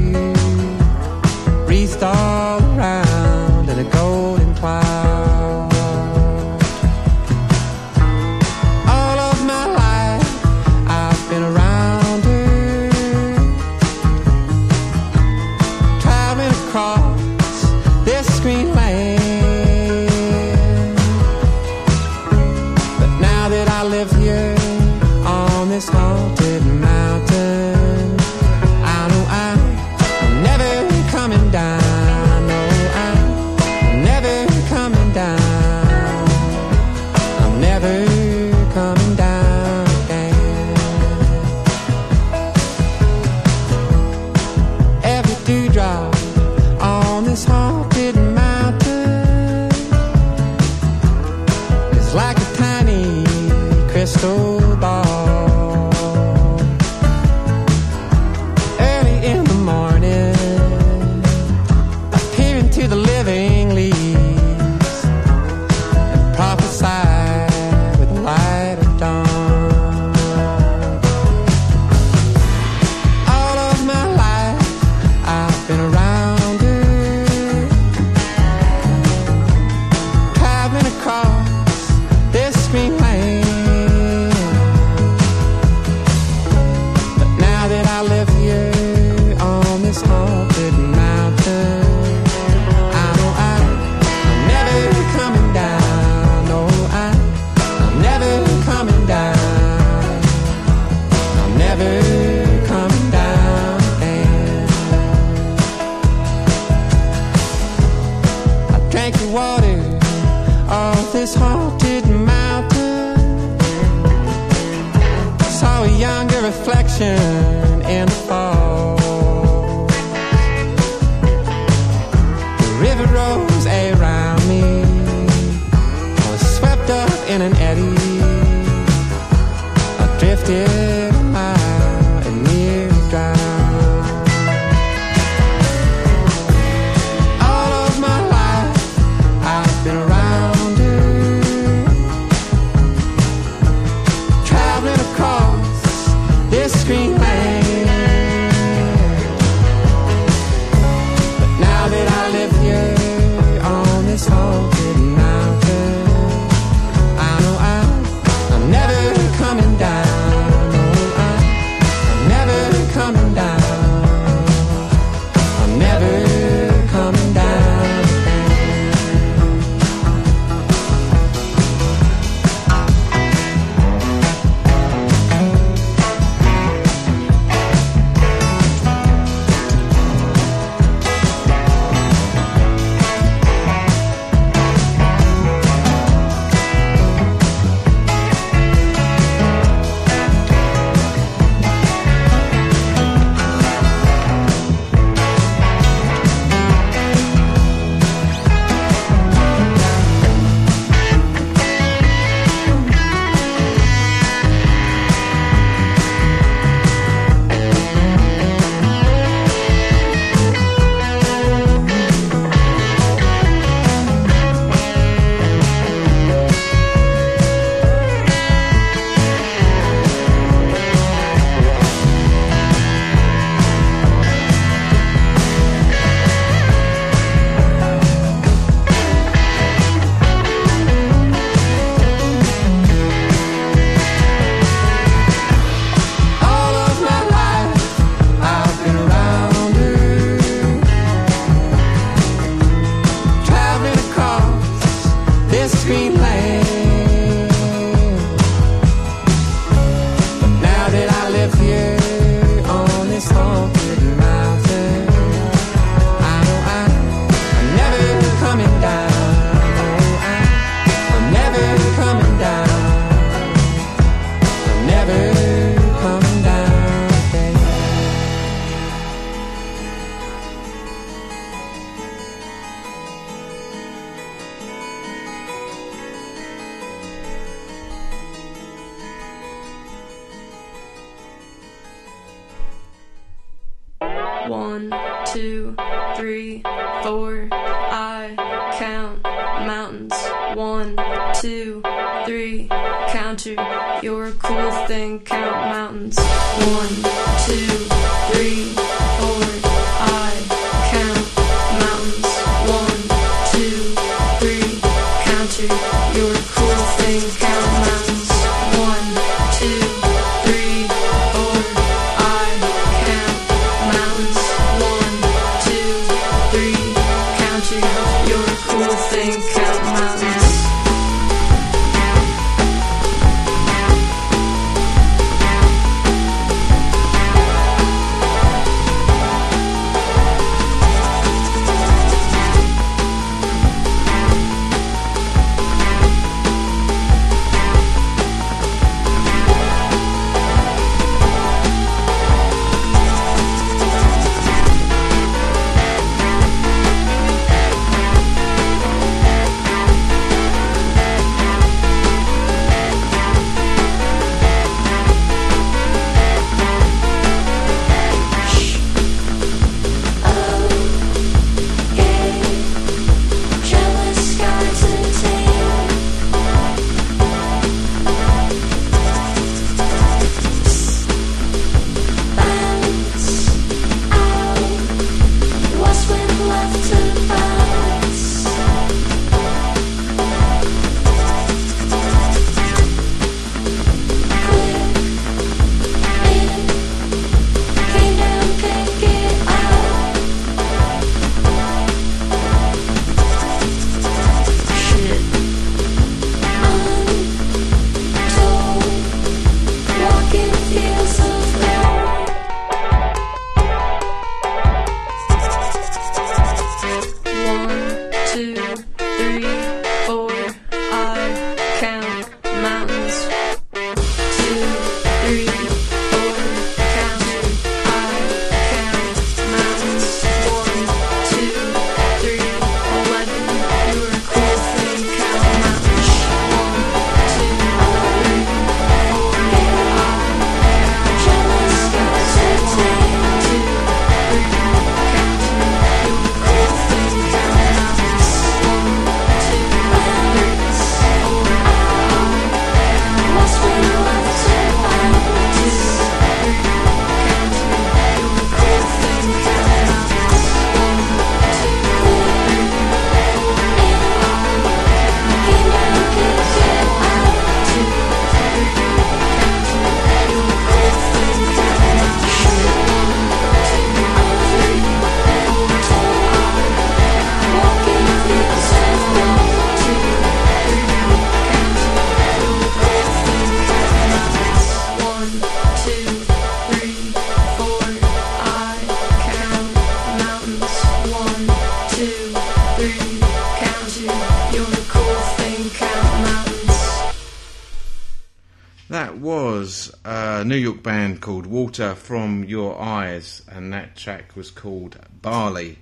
That 488.95 489.17
was 489.17 489.93
a 490.05 490.45
New 490.45 490.55
York 490.55 490.81
band 490.81 491.19
called 491.19 491.45
Water 491.45 491.95
from 491.95 492.45
Your 492.45 492.79
Eyes, 492.79 493.41
and 493.51 493.73
that 493.73 493.97
track 493.97 494.37
was 494.37 494.49
called 494.49 494.97
Barley. 495.21 495.79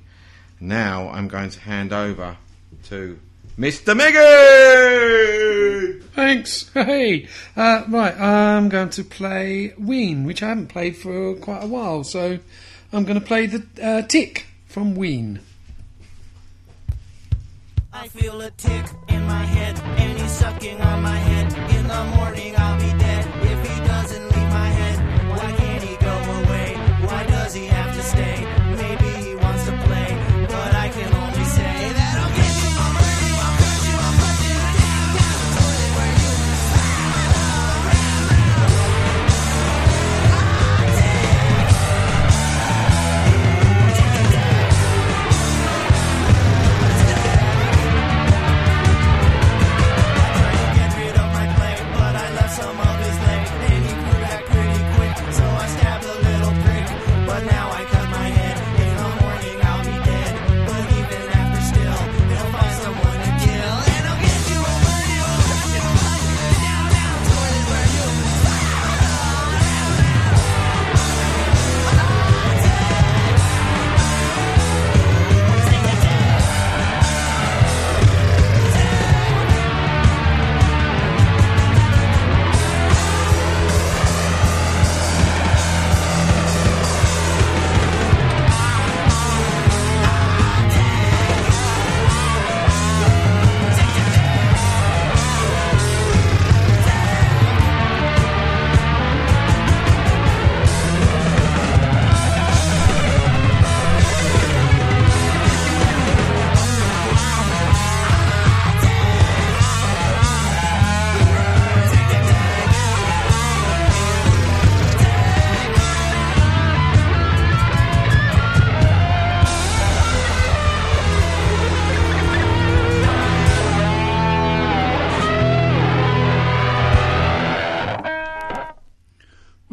Now 0.60 1.10
I'm 1.10 1.28
going 1.28 1.52
to 1.52 1.60
hand 1.60 1.94
over 1.94 2.38
to 2.86 3.20
Mr. 3.56 3.96
Miggy! 3.96 6.02
Thanks. 6.16 6.72
Hey. 6.74 7.28
Uh, 7.56 7.84
right, 7.88 8.20
I'm 8.20 8.70
going 8.70 8.90
to 8.90 9.04
play 9.04 9.76
Ween, 9.78 10.24
which 10.24 10.42
I 10.42 10.48
haven't 10.48 10.70
played 10.70 10.98
for 10.98 11.36
quite 11.36 11.64
a 11.64 11.68
while, 11.68 12.04
so 12.04 12.40
I'm 12.92 13.04
going 13.04 13.20
to 13.20 13.26
play 13.26 13.46
the 13.46 13.64
uh, 13.80 14.02
tick 14.08 14.48
from 14.66 14.96
Ween. 14.96 15.40
I 17.94 18.08
feel 18.08 18.42
a 18.42 18.50
tick 18.50 18.86
in 19.08 19.24
my 19.28 19.44
head, 19.44 19.80
and 20.00 20.20
he's 20.20 20.32
sucking 20.32 20.82
on 20.82 21.04
my 21.04 21.16
head 21.16 21.54
in 21.78 21.88
the 21.88 22.04
morning. 22.18 22.56
I- 22.56 22.63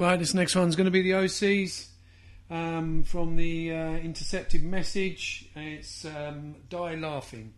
Right, 0.00 0.18
this 0.18 0.32
next 0.32 0.56
one's 0.56 0.76
going 0.76 0.86
to 0.86 0.90
be 0.90 1.02
the 1.02 1.10
Osees 1.10 1.88
um, 2.48 3.02
from 3.02 3.36
the 3.36 3.70
uh, 3.70 3.90
intercepted 3.98 4.64
message. 4.64 5.50
It's 5.54 6.06
um, 6.06 6.54
Die 6.70 6.94
Laughing. 6.94 7.52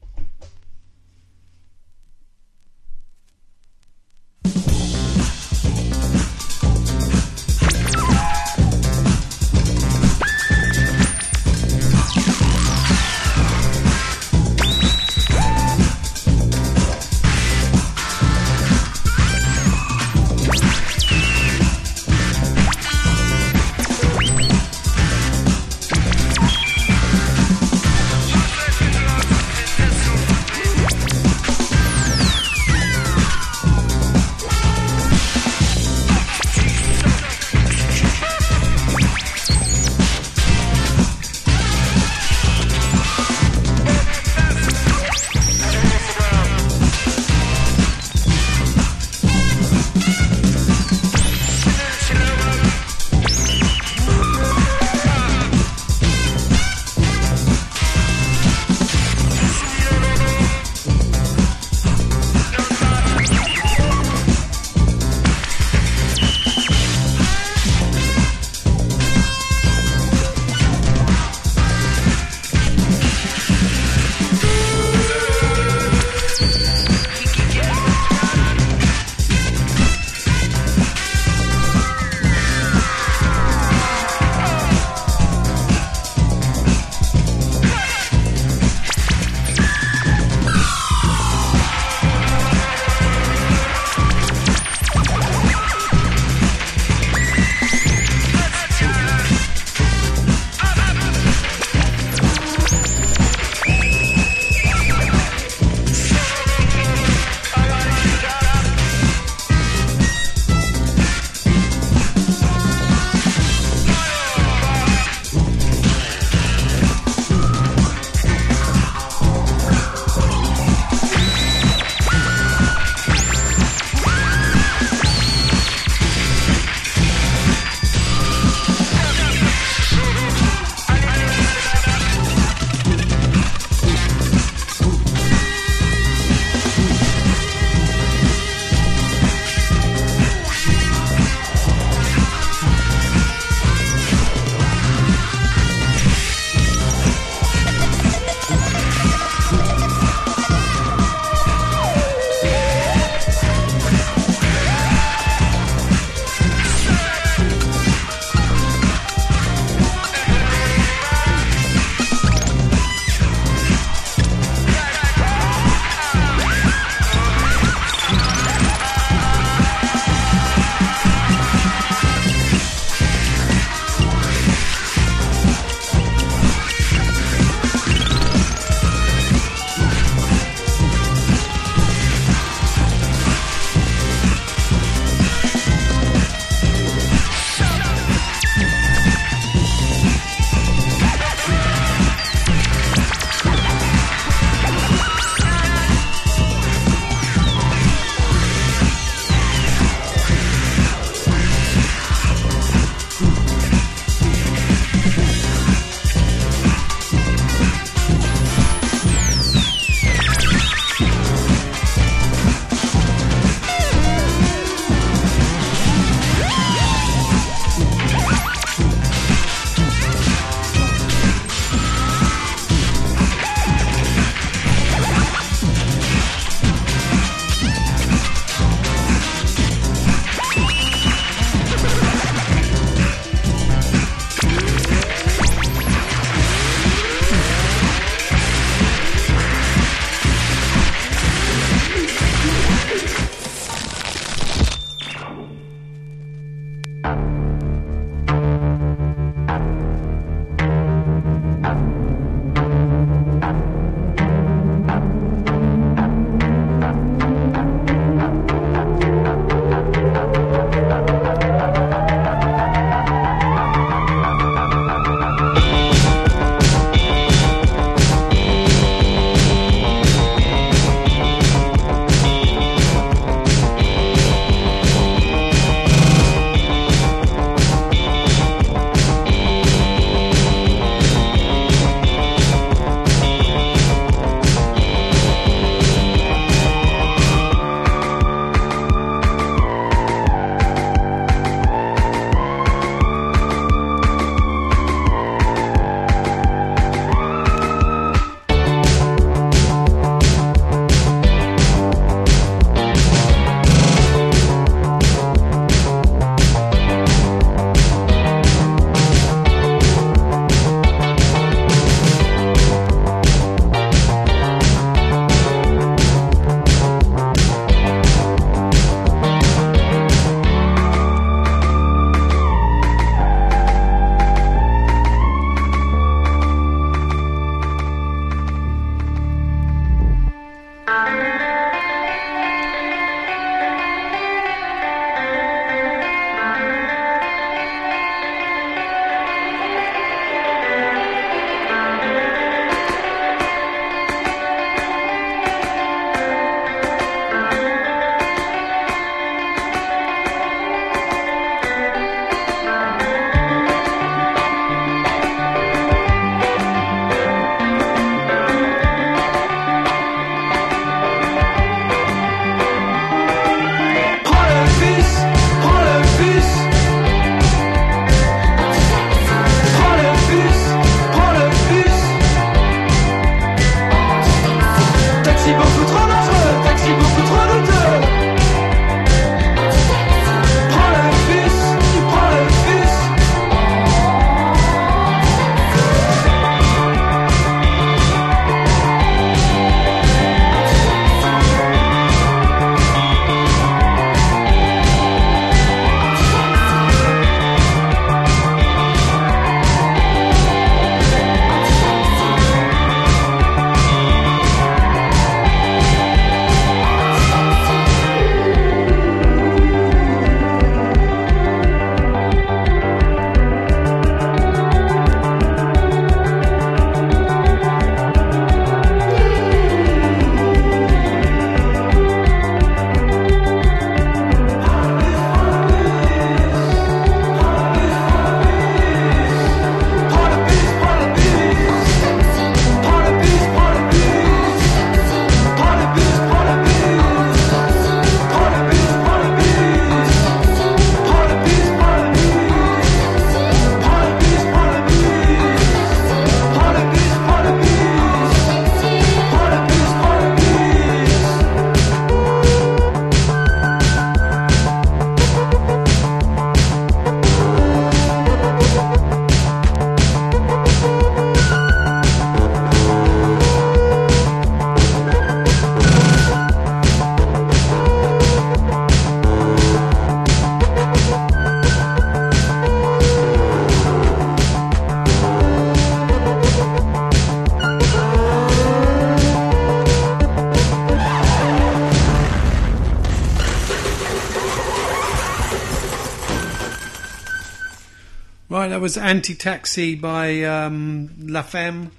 was 488.82 488.96
Anti 488.96 489.36
Taxi 489.36 489.94
by 489.94 490.42
um, 490.42 491.14
La 491.20 491.42
Femme. 491.42 491.92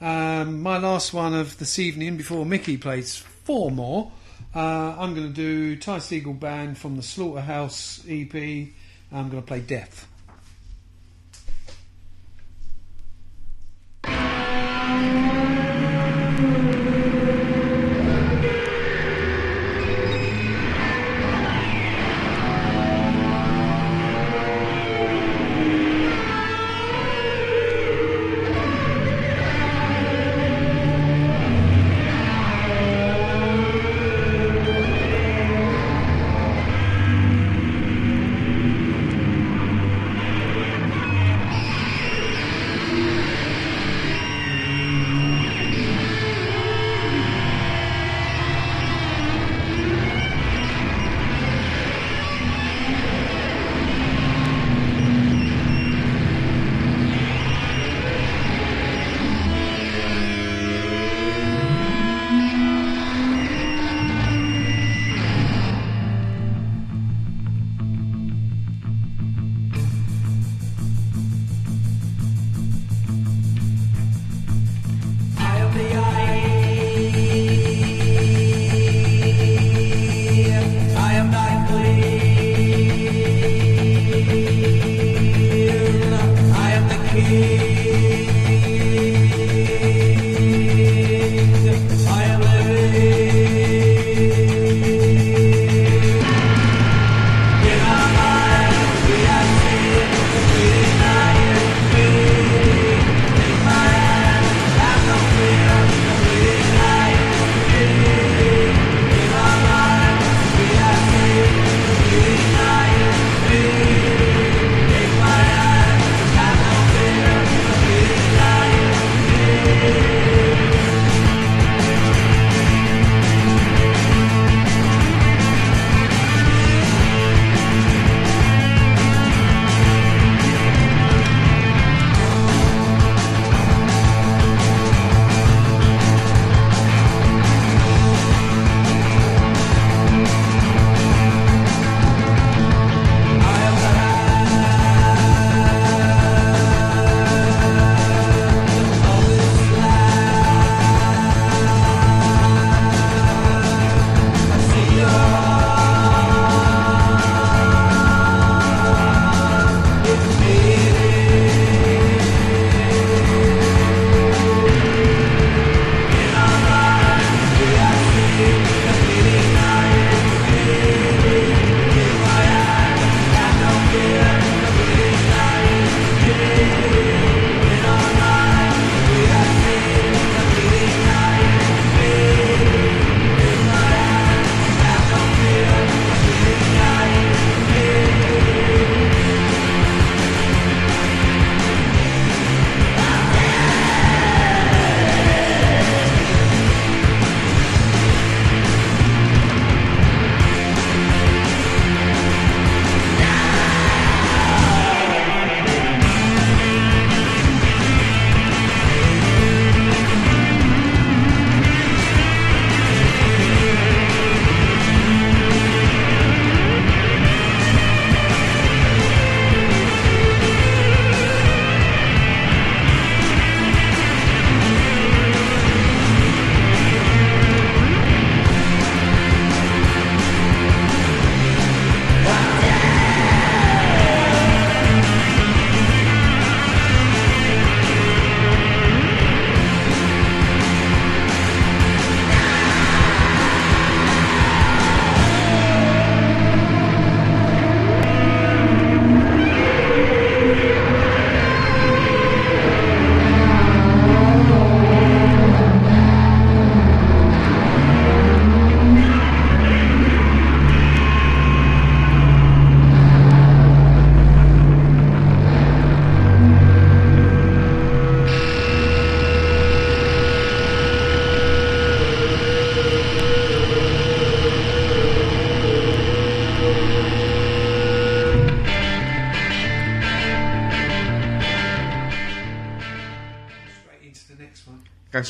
Um, 0.00 0.62
my 0.62 0.78
last 0.78 1.12
one 1.12 1.34
of 1.34 1.58
this 1.58 1.80
evening 1.80 2.16
before 2.16 2.46
Mickey 2.46 2.76
plays 2.76 3.16
four 3.16 3.72
more. 3.72 4.12
Uh, 4.54 4.94
I'm 4.96 5.16
going 5.16 5.26
to 5.26 5.32
do 5.32 5.74
Ty 5.74 5.98
Segall 5.98 6.38
Band 6.38 6.78
from 6.78 6.94
the 6.94 7.02
Slaughterhouse 7.02 8.04
EP. 8.08 8.32
I'm 8.32 9.30
going 9.30 9.42
to 9.42 9.46
play 9.48 9.58
Death. 9.58 10.07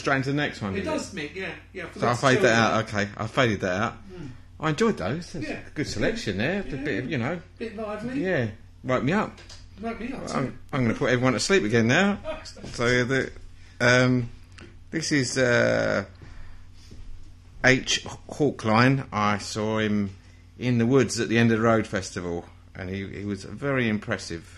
straight 0.08 0.16
into 0.16 0.30
the 0.30 0.36
next 0.36 0.62
one. 0.62 0.74
It 0.76 0.82
does, 0.84 1.12
Mick. 1.14 1.34
Yeah, 1.34 1.50
yeah. 1.72 1.86
So 1.96 2.08
I 2.08 2.14
faded 2.14 2.42
that 2.44 2.54
out. 2.54 2.84
Okay, 2.88 3.08
I 3.16 3.26
faded 3.26 3.60
that 3.60 3.80
out. 3.82 3.92
Hmm. 3.94 4.26
I 4.60 4.70
enjoyed 4.70 4.96
those. 4.96 5.32
That's 5.32 5.46
Yeah. 5.48 5.60
a 5.66 5.70
good 5.74 5.86
selection 5.86 6.38
there. 6.38 6.60
A 6.60 6.62
bit 6.64 7.04
of, 7.04 7.10
you 7.10 7.18
know, 7.18 7.40
Bit 7.58 7.76
lively. 7.76 8.22
yeah, 8.24 8.48
woke 8.82 9.04
me 9.04 9.12
up. 9.12 9.38
Woke 9.80 10.00
me 10.00 10.12
up. 10.12 10.26
too. 10.26 10.32
I'm, 10.34 10.58
I'm 10.72 10.82
going 10.84 10.92
to 10.94 10.98
put 10.98 11.10
everyone 11.10 11.34
to 11.34 11.40
sleep 11.40 11.62
again 11.64 11.86
now. 11.86 12.18
So 12.72 13.04
the, 13.04 13.30
um, 13.80 14.30
this 14.90 15.12
is 15.12 15.36
uh, 15.38 16.04
H 17.64 18.04
Hawkline. 18.30 19.06
I 19.12 19.38
saw 19.38 19.78
him 19.78 20.10
in 20.58 20.78
the 20.78 20.86
woods 20.86 21.20
at 21.20 21.28
the 21.28 21.38
End 21.38 21.52
of 21.52 21.58
the 21.58 21.64
Road 21.64 21.86
festival, 21.86 22.44
and 22.74 22.88
he, 22.90 23.06
he 23.06 23.24
was 23.24 23.44
very 23.44 23.88
impressive. 23.88 24.57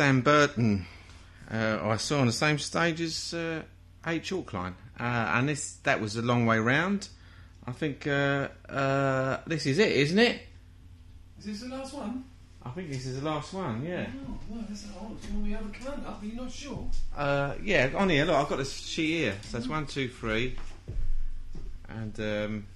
Sam 0.00 0.22
Burton. 0.22 0.86
Uh, 1.52 1.78
I 1.82 1.98
saw 1.98 2.20
on 2.20 2.26
the 2.26 2.32
same 2.32 2.58
stage 2.58 3.02
as 3.02 3.34
uh, 3.34 3.60
H. 4.06 4.30
Hawkline. 4.30 4.72
Uh, 4.98 5.02
and 5.02 5.46
this 5.46 5.74
that 5.82 6.00
was 6.00 6.16
a 6.16 6.22
long 6.22 6.46
way 6.46 6.58
round. 6.58 7.10
I 7.66 7.72
think 7.72 8.06
uh, 8.06 8.48
uh, 8.66 9.40
this 9.46 9.66
is 9.66 9.78
it, 9.78 9.92
isn't 9.92 10.18
it? 10.18 10.40
Is 11.40 11.44
this 11.44 11.60
the 11.60 11.76
last 11.76 11.92
one? 11.92 12.24
I 12.64 12.70
think 12.70 12.88
this 12.88 13.04
is 13.04 13.20
the 13.20 13.28
last 13.28 13.52
one, 13.52 13.84
yeah. 13.84 14.06
Oh, 14.26 14.38
well, 14.48 14.64
that's 14.66 14.86
odd. 14.98 15.20
Do 15.20 15.28
you 15.28 15.34
want 15.34 15.44
me 15.44 15.50
to 15.50 15.56
have 15.58 15.66
a 15.66 15.70
count 15.70 16.06
up? 16.06 16.22
Are 16.22 16.24
you 16.24 16.34
not 16.34 16.50
sure? 16.50 16.86
Uh, 17.14 17.52
yeah, 17.62 17.90
on 17.94 18.08
here, 18.08 18.24
look, 18.24 18.36
I've 18.36 18.48
got 18.48 18.56
this 18.56 18.72
sheet 18.74 19.18
here. 19.18 19.34
So 19.42 19.58
it's 19.58 19.68
one, 19.68 19.84
two, 19.84 20.08
three. 20.08 20.56
And, 21.90 22.18
um, 22.20 22.66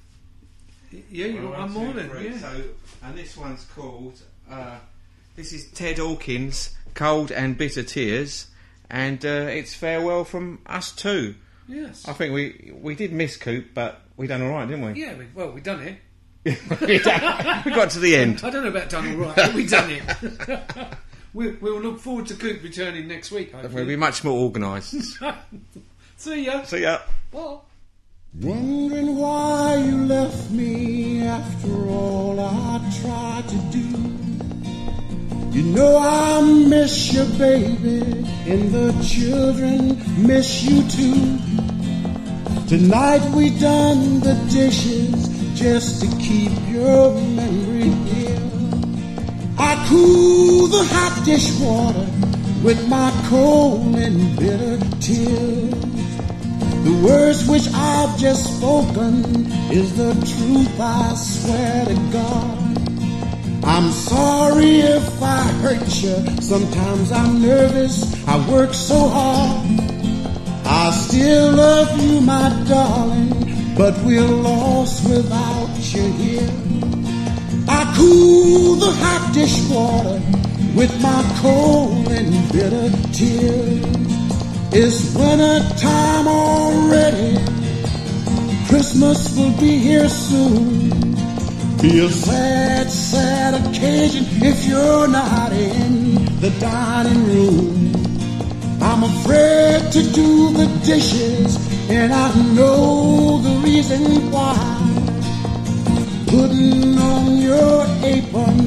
Yeah, 1.10 1.28
you 1.28 1.40
got 1.40 1.58
one 1.58 1.72
more 1.72 1.92
then. 1.94 2.10
Yeah. 2.22 2.36
So, 2.36 2.64
and 3.02 3.16
this 3.16 3.34
one's 3.34 3.64
called, 3.74 4.20
uh, 4.50 4.76
this 5.36 5.54
is 5.54 5.70
Ted 5.70 5.96
Hawkins, 5.98 6.76
Cold 6.94 7.30
and 7.30 7.56
Bitter 7.58 7.82
Tears. 7.82 8.46
And 8.90 9.24
uh, 9.24 9.48
it's 9.50 9.74
farewell 9.74 10.24
from 10.24 10.60
us 10.66 10.92
too. 10.92 11.34
Yes. 11.66 12.06
I 12.06 12.12
think 12.12 12.34
we 12.34 12.72
we 12.74 12.94
did 12.94 13.12
miss 13.12 13.36
Coop, 13.36 13.68
but 13.74 14.02
we 14.16 14.26
done 14.26 14.42
all 14.42 14.50
right, 14.50 14.68
didn't 14.68 14.84
we? 14.84 15.00
Yeah, 15.00 15.16
we, 15.16 15.26
well, 15.34 15.50
we 15.50 15.60
done 15.60 15.82
it. 15.82 15.98
we 16.44 17.72
got 17.72 17.90
to 17.90 18.00
the 18.00 18.16
end. 18.16 18.42
I 18.44 18.50
don't 18.50 18.64
know 18.64 18.68
about 18.68 18.90
done 18.90 19.14
all 19.14 19.26
right, 19.26 19.34
but 19.34 19.54
we 19.54 19.66
done 19.66 19.90
it. 19.90 20.02
we'll, 21.34 21.56
we'll 21.60 21.80
look 21.80 21.98
forward 22.00 22.26
to 22.26 22.34
Coop 22.34 22.62
returning 22.62 23.08
next 23.08 23.30
week. 23.30 23.54
We'll 23.72 23.86
be 23.86 23.96
much 23.96 24.22
more 24.24 24.44
organised. 24.44 24.94
See 26.18 26.44
ya. 26.44 26.62
See 26.64 26.82
ya. 26.82 27.00
Bye. 27.32 27.58
Wondering 28.40 29.16
why 29.16 29.76
you 29.76 29.96
left 30.06 30.50
me 30.50 31.22
after 31.22 31.86
all 31.88 32.38
I 32.38 32.78
tried 33.00 33.48
to 33.48 33.56
do. 33.56 33.63
You 35.54 35.62
know 35.62 35.96
I 35.96 36.40
miss 36.42 37.12
you, 37.12 37.22
baby, 37.38 38.00
and 38.50 38.72
the 38.72 38.90
children 39.06 40.02
miss 40.26 40.64
you 40.64 40.82
too. 40.90 41.38
Tonight 42.66 43.22
we 43.36 43.50
done 43.60 44.18
the 44.18 44.34
dishes, 44.50 45.28
just 45.56 46.00
to 46.00 46.08
keep 46.18 46.50
your 46.66 47.14
memory 47.14 47.90
here. 48.10 48.50
I 49.56 49.86
cool 49.88 50.66
the 50.66 50.82
hot 50.90 51.24
dishwater 51.24 52.10
with 52.64 52.88
my 52.88 53.12
cold 53.28 53.94
and 53.94 54.36
bitter 54.36 54.80
tears. 54.98 55.70
The 56.82 57.00
words 57.06 57.46
which 57.48 57.68
I've 57.72 58.18
just 58.18 58.58
spoken 58.58 59.52
is 59.70 59.96
the 59.96 60.14
truth, 60.14 60.80
I 60.80 61.14
swear 61.14 61.84
to 61.84 61.94
God. 62.12 62.63
I'm 63.66 63.90
sorry 63.92 64.80
if 64.80 65.22
I 65.22 65.42
hurt 65.62 66.02
you. 66.02 66.16
Sometimes 66.42 67.10
I'm 67.10 67.40
nervous, 67.40 68.12
I 68.28 68.36
work 68.50 68.74
so 68.74 69.08
hard. 69.08 69.80
I 70.66 70.90
still 70.90 71.52
love 71.52 71.98
you, 71.98 72.20
my 72.20 72.50
darling, 72.68 73.74
but 73.74 73.94
we're 74.04 74.20
lost 74.20 75.08
without 75.08 75.70
you 75.78 76.12
here. 76.12 76.50
I 77.66 77.94
cool 77.96 78.74
the 78.74 78.92
hot 79.00 79.32
dishwater 79.32 80.20
with 80.76 80.92
my 81.00 81.22
cold 81.40 82.08
and 82.08 82.52
bitter 82.52 82.90
tears. 83.12 83.84
It's 84.72 85.14
winter 85.14 85.60
time 85.78 86.28
already. 86.28 87.38
Christmas 88.68 89.34
will 89.36 89.58
be 89.58 89.78
here 89.78 90.08
soon. 90.08 90.93
Be 91.84 91.98
a 91.98 92.08
sad, 92.08 92.90
sad 92.90 93.52
occasion 93.60 94.24
if 94.42 94.64
you're 94.64 95.06
not 95.06 95.52
in 95.52 96.14
the 96.40 96.48
dining 96.58 97.26
room. 97.26 97.92
I'm 98.80 99.02
afraid 99.02 99.92
to 99.92 100.02
do 100.02 100.54
the 100.54 100.66
dishes, 100.82 101.58
and 101.90 102.10
I 102.10 102.34
know 102.54 103.36
the 103.42 103.56
reason 103.68 104.32
why. 104.32 104.56
Putting 106.28 106.96
on 106.96 107.36
your 107.36 107.84
apron 108.02 108.60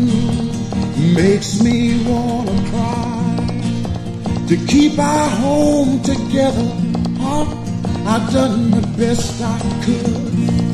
makes 1.15 1.59
me 1.59 2.05
wanna 2.05 2.69
cry. 2.69 4.45
To 4.49 4.55
keep 4.67 4.99
our 4.99 5.29
home 5.41 6.03
together, 6.03 6.69
huh? 7.17 7.45
I've 8.05 8.31
done 8.31 8.69
the 8.69 8.85
best 8.95 9.41
I 9.41 9.59
could. 9.83 10.66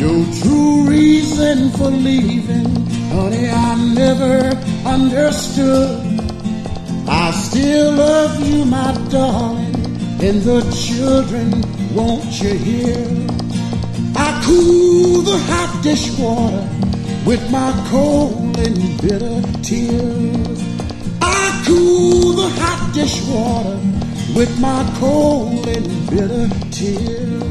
Your 0.00 0.24
true 0.40 0.88
reason 0.88 1.68
for 1.72 1.90
leaving, 1.90 2.74
honey, 3.12 3.50
I 3.50 3.74
never 3.92 4.56
understood. 4.88 6.00
I 7.06 7.30
still 7.32 7.92
love 7.92 8.40
you, 8.40 8.64
my 8.64 8.92
darling, 9.10 9.76
and 10.22 10.40
the 10.40 10.62
children, 10.72 11.50
won't 11.94 12.40
you 12.40 12.54
hear? 12.54 13.04
I 14.16 14.42
cool 14.46 15.20
the 15.20 15.36
hot 15.36 15.82
dishwater 15.82 16.66
with 17.26 17.50
my 17.50 17.70
cold 17.90 18.58
and 18.58 19.02
bitter 19.02 19.42
tears. 19.62 20.60
I 21.20 21.62
cool 21.66 22.32
the 22.32 22.48
hot 22.58 22.90
dishwater 22.94 23.76
with 24.34 24.58
my 24.60 24.82
cold 24.98 25.68
and 25.68 26.10
bitter 26.10 26.48
tears. 26.70 27.49